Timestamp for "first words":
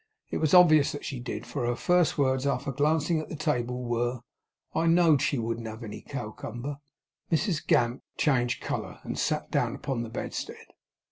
1.75-2.47